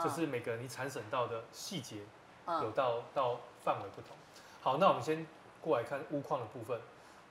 [0.04, 1.98] 就是每个你产审到的细节
[2.62, 4.12] 有到到范围不同。
[4.62, 5.26] 好，那我们先
[5.62, 6.80] 过来看屋况的部分，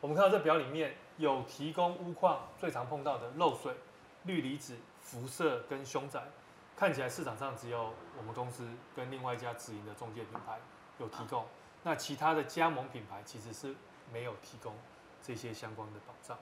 [0.01, 3.75] 我们看到这表里面有提供屋况最常碰到的漏水、
[4.25, 6.23] 氯离子、辐射跟凶宅。
[6.77, 10.59] 看起来市场上只有我们公司跟另外一家直营的中介品牌
[10.99, 11.47] 有提供，
[11.83, 13.75] 那其他的加盟品牌其实是
[14.13, 14.75] 没有提供
[15.23, 16.37] 这些相关的保障。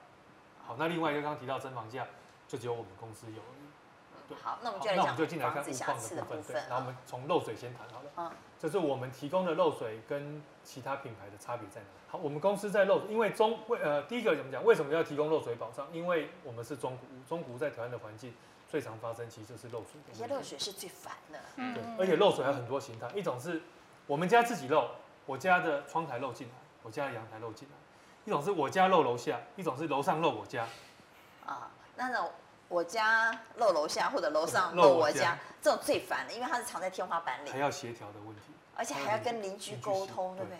[0.61, 2.05] 好，那另外一个刚刚提到增房价，
[2.47, 3.41] 就只有我们公司有。
[4.27, 5.15] 对，好，那我们就来讲
[5.53, 6.55] 房子瑕疵的部分。
[6.67, 8.11] 然后我们从漏水先谈好了。
[8.17, 11.87] 嗯，就是我们提供的漏水跟其他品牌的差别在哪？
[12.09, 14.65] 好，我们公司在漏水，因为中为呃第一个怎么讲？
[14.65, 15.87] 为什么要提供漏水保障？
[15.93, 18.33] 因为我们是中古屋，中古屋在台湾的环境。
[18.75, 21.39] 最常发生其实就是漏水，而且漏水是最烦的。
[21.55, 23.61] 嗯，对，而且漏水还有很多形态，一种是
[24.05, 24.89] 我们家自己漏，
[25.25, 26.53] 我家的窗台漏进来，
[26.83, 27.75] 我家的阳台漏进来；
[28.25, 30.67] 一种是我家漏楼下，一种是楼上漏我家。
[31.45, 32.29] 啊，那种
[32.67, 38.51] 我家漏楼下或者楼上漏我家，这种最烦的，因为它是藏在天花板里，还要协调的问题。
[38.75, 40.57] 而且还要跟邻居沟通，对不对？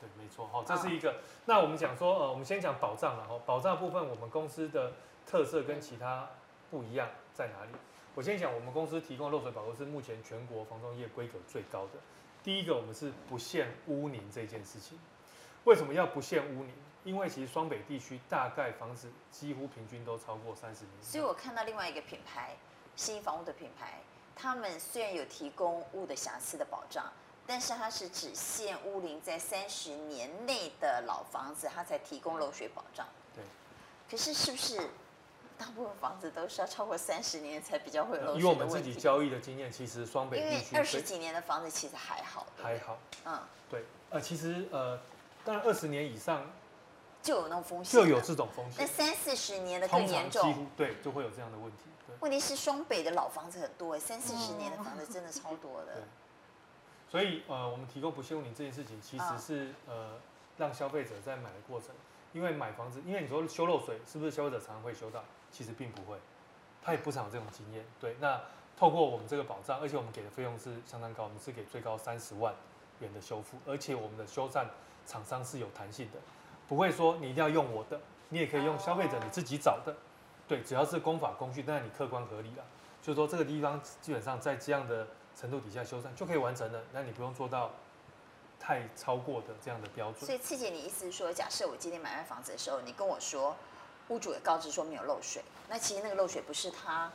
[0.00, 0.48] 对，没错。
[0.50, 1.16] 好，这是一个。
[1.44, 3.38] 那我们讲说，呃，我们先讲保障了哈。
[3.44, 4.94] 保障部分，我们公司的
[5.26, 6.30] 特色跟其他
[6.70, 7.06] 不一样
[7.38, 7.70] 在哪里？
[8.16, 11.92] 我先讲，我们公司提供漏水保护是目前全国房仲业规格最高的。
[12.42, 14.98] 第一个，我们是不限污泥这件事情。
[15.62, 16.72] 为什么要不限污泥？
[17.04, 20.92] 因为其实双北地区大概房子几乎平均都超过三十年。
[21.00, 22.56] 所以我看到另外一个品牌，
[22.96, 24.00] 新房屋的品牌，
[24.34, 27.06] 他们虽然有提供屋的瑕疵的保障，
[27.46, 33.06] 但是它是只限屋龄在三十年内的老房子，它才提供漏水保障。
[33.32, 33.44] 对。
[34.10, 34.90] 可是是不是
[35.58, 38.40] 大部分房子都是要超过三十年才比较会漏水？
[38.40, 42.46] 以我们自己交易的经验，其实双北地区二十几年的房子其实还好。
[42.56, 42.98] 还好。
[43.24, 43.38] 嗯。
[43.68, 43.84] 对。
[44.10, 44.98] 呃，其实呃，
[45.44, 46.50] 当然二十年以上。
[47.20, 48.76] 就有那种风险，就有这种风险。
[48.78, 51.78] 那三四十年的更严重，几乎对，就会有这样的问题。
[52.06, 55.94] 对，问题是双北的老房子很多哎，三四十年的房子真的超多的。
[55.94, 56.02] 对。
[57.10, 60.20] 所以呃，我们提供不限屋龄这件事情，其实是呃，
[60.56, 61.88] 让消费者在买的过程，
[62.32, 65.24] 因为买房子，因为你说修漏水，是不是消费者常常会修到？
[65.50, 66.18] 其实并不会，
[66.82, 67.84] 他也不常有这种经验。
[67.98, 68.40] 对，那
[68.76, 72.54] 透过我们这个保障，而且我们给的费用是相当高，我们是给最高三十万
[73.00, 74.66] 元的修复，而且我们的修缮
[75.06, 76.18] 厂商是有弹性的。
[76.68, 77.98] 不会说你一定要用我的，
[78.28, 79.96] 你也可以用消费者你自己找的，
[80.46, 82.64] 对，只要是工法工序，但是你客观合理了，
[83.00, 87.70] 就是说这个地方基本上在这样的程度底下修缮就可以完成了，那你不用做到
[88.60, 90.26] 太超过的这样的标准。
[90.26, 93.56] 所以刺姐，你意思是说，假设我今天买卖房子的时候，你跟我说
[94.08, 97.10] 屋主也告知说没有漏水，那其实那个漏水不是他。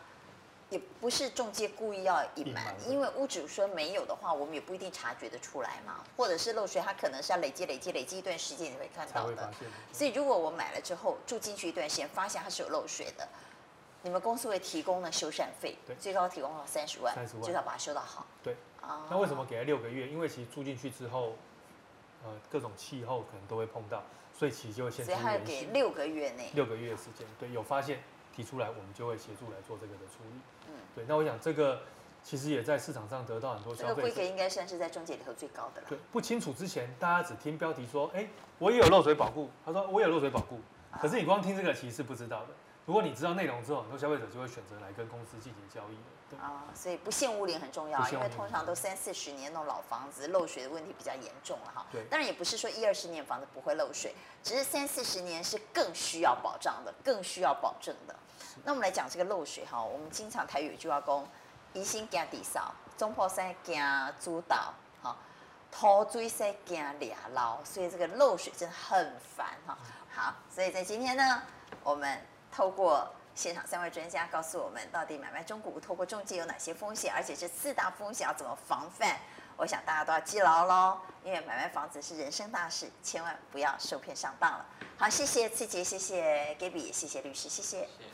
[0.70, 6.04] 也不是中介故意要隐瞒，因为屋主说没有的话，我们也不一定察觉得出来嘛。
[6.18, 9.54] 或者是漏水，它可能是要累积、累积、累积一段时间你会看到的。
[9.91, 13.28] 所以如果我买了之后住进去一段时间，发现它是有漏水的，
[14.02, 17.14] 你们公司会提供呢修缮费，最高提供到三十万，
[17.44, 18.26] 最少把它修到好。
[18.41, 18.56] 对。
[19.10, 20.08] 那为什么给了六个月？
[20.08, 21.36] 因为其实住进去之后，
[22.24, 24.04] 呃，各种气候可能都会碰到，
[24.34, 25.06] 所以其实就会先。
[25.06, 26.50] 所以还要给六个月内。
[26.54, 28.04] 六个月的时间，对，有发现
[28.36, 30.40] 提出来，我们就会协助来做这个的处理。
[30.68, 31.82] 嗯，对，那我想这个
[32.24, 33.96] 其实也在市场上得到很多消费者。
[33.96, 35.88] 这个规格应该算是在中介里头最高的了。
[35.90, 38.28] 对，不清楚之前，大家只听标题说，哎，
[38.60, 39.50] 我也有漏水保固。
[39.66, 40.60] 他说我也有漏水保固，
[41.02, 42.48] 可是你光听这个其实是不知道的。
[42.86, 45.96] 如果你知道内容之后，很多消费者就会选择来跟公司进行交易。
[45.96, 51.86] 了啊，所以不限屋龄很重要，因为通常都三四十年那种老房子漏水的问题比较严重了哈。
[51.92, 58.16] 对，当然也不是说一二十年房子不会漏水，只是三四十年是更需要保障的，更需要保证的。
[58.64, 61.24] 那我们来讲这个漏水哈，我们经常台语有一句话讲，
[61.74, 63.80] 疑心惊地扫，中破山惊
[64.20, 64.74] 猪倒，
[65.04, 65.16] 哈，
[65.72, 69.78] 拖追山惊俩捞，所以这个漏水真的很烦哈。
[70.12, 71.44] 好，所以在今天呢，
[71.84, 72.20] 我们
[72.56, 79.18] 透过现场三位专家告诉我们，到底买卖中古透过中介有哪些风险，而且这四大风险要怎么防范？
[79.58, 84.66] 我想大家都要记牢喽，因为买卖房子是人生大事，千万不要受骗上当了。
[84.97, 87.80] 好，谢谢次杰，谢谢 Gaby，谢谢律师，谢谢。
[87.80, 88.12] 谢谢